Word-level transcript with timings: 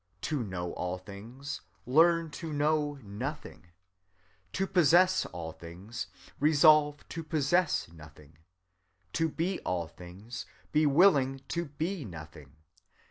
"To 0.21 0.41
know 0.43 0.73
all 0.73 0.97
things, 0.97 1.61
learn 1.85 2.31
to 2.31 2.51
know 2.51 2.97
nothing. 3.03 3.67
"To 4.53 4.65
possess 4.65 5.27
all 5.27 5.51
things, 5.51 6.07
resolve 6.39 7.07
to 7.09 7.23
possess 7.23 7.87
nothing. 7.93 8.39
"To 9.13 9.29
be 9.29 9.59
all 9.59 9.85
things, 9.85 10.47
be 10.71 10.87
willing 10.87 11.41
to 11.49 11.65
be 11.65 12.03
nothing. 12.03 12.55